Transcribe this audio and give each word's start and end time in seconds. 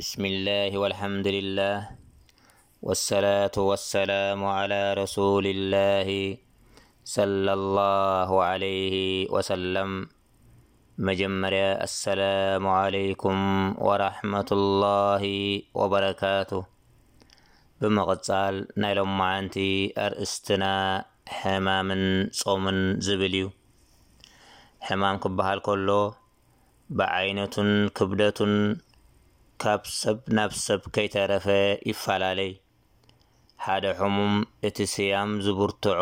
ብስሚላህ 0.00 0.72
ወአልሓምድልላህ 0.80 1.80
ወሰላቱ 2.88 3.54
ወሰላሙ 3.70 4.40
ዓላ 4.58 4.72
ረሱሊ 4.98 5.46
ላሂ 5.74 6.10
صለ 7.14 7.46
ላሁ 7.78 8.30
ለይህ 8.62 8.94
ወሰለም 9.34 9.90
መጀመርያ 11.08 11.64
ኣሰላሙ 11.86 12.64
ዓለይኩም 12.78 13.40
ወረሕመት 13.88 14.52
ላሂ 14.82 15.24
ወበረካቱ 15.80 16.50
ብምቕፃል 17.82 18.58
ናይ 18.84 18.94
ሎምመዓንቲ 19.00 19.56
ኣርእስትና 20.06 20.64
ሕማምን 21.40 22.04
ጾምን 22.40 22.80
ዝብል 23.08 23.36
እዩ 23.40 23.48
ሕማም 24.88 25.18
ክበሃል 25.26 25.60
ከሎ 25.68 25.90
ብዓይነትን 27.02 27.70
ክብደቱን 28.00 28.56
ካብ 29.62 29.82
ሰብ 30.00 30.18
ናብ 30.36 30.52
ሰብ 30.66 30.80
ከይተረፈ 30.94 31.46
ይፈላለይ 31.90 32.48
ሓደ 33.64 33.84
ሕሙም 33.98 34.34
እቲ 34.68 34.78
ስያም 34.92 35.30
ዝብርትዖ 35.44 36.00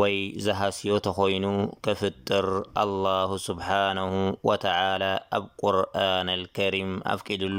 ወይ 0.00 0.16
ዝሃስዮ 0.44 0.90
ተኾይኑ 1.06 1.46
ክፍጥር 1.84 2.46
الله 2.84 3.30
ስبحنه 3.48 4.12
وتعلى 4.48 5.12
ኣብ 5.38 5.44
قርآن 5.62 6.28
الكሪም 6.38 6.90
ኣፍቂድሉ 7.14 7.58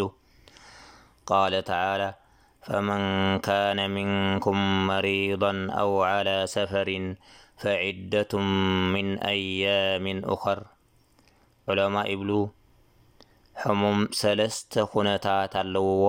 ቃل 1.29 1.53
ተعلى 1.71 2.09
فመን 2.67 3.03
كان 3.47 3.79
مንኩም 3.95 4.59
መሪيضا 4.91 5.51
أو 5.81 5.89
على 6.11 6.37
ሰፈሪ 6.55 6.89
فعደة 7.61 8.33
من 8.95 9.07
أያاም 9.33 10.05
أخር 10.33 10.59
ብሉ 12.21 12.31
ሕሞም 13.61 13.99
ሰለስተ 14.17 14.73
ኩነታት 14.93 15.53
ኣለውዎ 15.61 16.07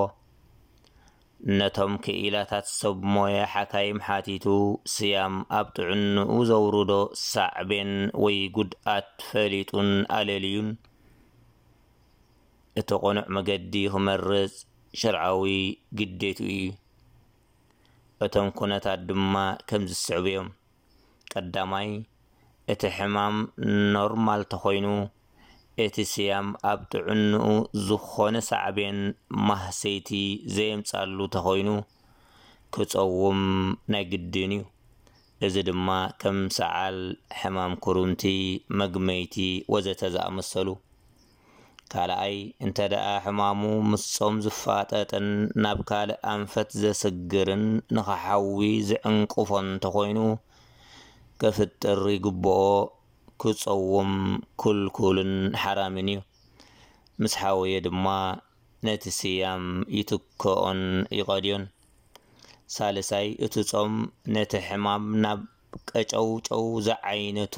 ነቶም 1.59 1.93
ክኢላታት 2.05 2.67
ሰብሞየ 2.81 3.37
ሓካይም 3.53 3.99
ሓቲቱ 4.07 4.47
ስያም 4.95 5.37
ኣብ 5.59 5.67
ጥዕንዑ 5.77 6.21
ዘውሩዶ 6.51 6.93
ሳዕቤን 7.29 7.93
ወይ 8.25 8.39
ጉድኣት 8.57 9.09
ፈሊጡን 9.29 9.91
ኣለልእዩን 10.19 10.69
እቲ 12.83 12.91
ቆኑዕ 13.05 13.27
መገዲ 13.37 13.73
ክመርፅ 13.95 14.53
ሽርዓዊ 15.03 15.45
ግዴቱ 16.01 16.39
ዩ 16.59 16.71
እቶም 18.27 18.51
ኩነታት 18.59 19.01
ድማ 19.11 19.35
ከምዝስዕቡ 19.71 20.25
እዮም 20.37 20.51
ቀዳማይ 21.35 21.89
እቲ 22.75 22.83
ሕማም 22.99 23.37
ኖርማል 23.95 24.43
ተኮይኑ 24.53 24.87
እቲ 25.85 25.97
ስያም 26.11 26.49
ኣብ 26.71 26.81
ጥዕንኡ 26.93 27.45
ዝኮነ 27.89 28.37
ሳዕብን 28.47 28.97
ማህሰይቲ 29.49 30.09
ዘየምፃሉ 30.55 31.19
እንተኮይኑ 31.27 31.69
ክፀውም 32.75 33.43
ናይ 33.95 34.05
ግድን 34.13 34.53
እዩ 34.57 34.65
እዚ 35.47 35.55
ድማ 35.69 35.89
ከም 36.23 36.39
ሰዓል 36.59 36.99
ሕማም 37.41 37.75
ኩሩምቲ 37.85 38.23
መግመይቲ 38.81 39.37
ወዘተ 39.75 40.01
ዝኣመሰሉ 40.17 40.69
ካልኣይ 41.93 42.37
እንተደኣ 42.65 43.07
ሕማሙ 43.27 43.63
ምስፆም 43.93 44.35
ዝፋጠጥን 44.47 45.29
ናብ 45.65 45.79
ካልእ 45.91 46.21
ኣንፈት 46.35 46.71
ዘስግርን 46.83 47.65
ንኸሓዊ 47.97 48.61
ዝዕንቅፎን 48.91 49.67
እንተኮይኑ 49.77 50.19
ክፍጥር 51.43 52.03
ይግብኦ 52.17 52.57
ክፀውም 53.43 54.13
ክልኩልን 54.61 55.33
ሓራምን 55.63 56.09
እዩ 56.13 56.21
ምስሓወየ 57.23 57.75
ድማ 57.85 58.07
ነቲ 58.87 59.03
ስያም 59.19 59.65
ይትከኦን 59.99 60.81
ይቀድዮን 61.19 61.65
ሳልሳይ 62.75 63.27
እቲጾም 63.47 63.93
ነቲ 64.37 64.53
ሕማም 64.69 65.05
ናብ 65.25 65.41
ቀጨውጨው 65.91 66.65
ዝዓይነቱ 66.87 67.57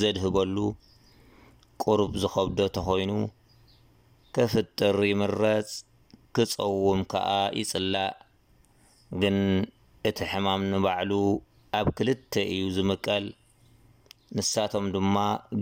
ዘድህበሉ 0.00 0.56
ቁርብ 1.84 2.12
ዝከብዶ 2.24 2.58
ተኮይኑ 2.78 3.12
ክፍጥር 4.36 4.98
ይምረፅ 5.10 5.70
ክፀውም 6.38 7.00
ከዓ 7.12 7.30
ይፅላእ 7.60 8.12
ግን 9.22 9.38
እቲ 10.10 10.18
ሕማም 10.32 10.62
ንባዕሉ 10.74 11.12
ኣብ 11.78 11.86
ክልተ 11.98 12.32
እዩ 12.52 12.62
ዝምቀል 12.76 13.24
ንሳቶም 14.38 14.86
ድማ 14.94 15.16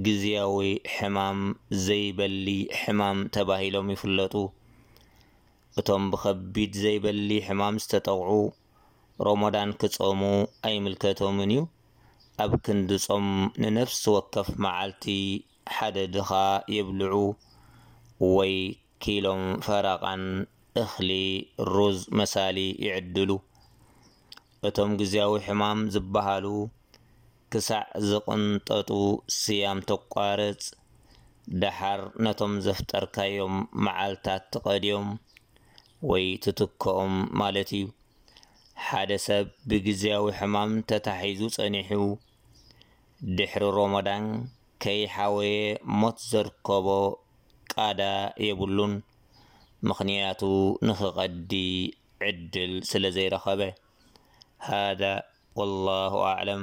ግዝያዊ 0.05 0.59
ሕማም 0.93 1.41
ዘይበሊ 1.87 2.47
ሕማም 2.83 3.19
ተባሂሎም 3.35 3.89
ይፍለጡ 3.95 4.35
እቶም 5.81 6.05
ብከቢድ 6.13 6.73
ዘይበሊ 6.85 7.29
ሕማም 7.49 7.75
ዝተጠቑዑ 7.83 8.31
ሮሞዳን 9.29 9.71
ክጾሙ 9.81 10.23
ኣይምልከቶምን 10.71 11.53
እዩ 11.57 11.61
ኣብ 12.45 12.53
ክንድፆም 12.65 13.29
ንነፍሲ 13.63 14.03
ወከፍ 14.17 14.49
መዓልቲ 14.67 15.05
ሓደ 15.75 15.97
ድኻ 16.17 16.31
የብልዑ 16.79 17.15
ወይ 18.37 18.55
ኪሎም 19.05 19.45
ፈራቃን 19.67 20.25
እክሊ 20.85 21.11
ሩዝ 21.75 21.99
መሳሊ 22.21 22.59
ይዕድሉ 22.87 23.31
እቶም 24.71 24.91
ግዜያዊ 25.03 25.33
ሕማም 25.49 25.79
ዝበሃሉ 25.97 26.47
ክሳዕ 27.53 27.81
ዘቐንጠጡ 28.09 28.91
ስያም 29.39 29.79
ተቋረፅ 29.89 30.63
ደሓር 31.63 32.01
ነቶም 32.25 32.53
ዘፍጠርካዮም 32.67 33.55
መዓልታት 33.87 34.43
ትቀዲዮም 34.55 35.09
ወይ 36.11 36.25
ትትከኦም 36.45 37.15
ማለት 37.41 37.71
እዩ 37.79 37.87
ሓደ 38.87 39.11
ሰብ 39.27 39.47
ብግዜያዊ 39.71 40.25
ሕማም 40.39 40.71
ተታሒዙ 40.91 41.41
ፀኒሑ 41.57 42.01
ድሕሪ 43.39 43.65
ሮሞዳን 43.79 44.25
ከይ 44.85 45.01
ሓወየ 45.17 45.59
ሞት 46.03 46.19
ዘርከቦ 46.31 46.87
ቃዳ 47.75 48.01
የብሉን 48.47 48.95
ምኽንያቱ 49.91 50.41
ንክቐዲ 50.89 51.53
ዕድል 52.31 52.73
ስለ 52.93 53.05
ዘይረኸበ 53.19 53.61
ሃ 54.69 54.79
ወላሁ 55.61 56.15
ኣዕለም 56.33 56.63